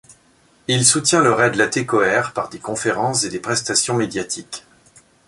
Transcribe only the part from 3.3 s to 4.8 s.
prestations médiatiques.